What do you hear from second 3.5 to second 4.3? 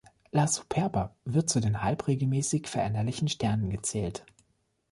gezählt.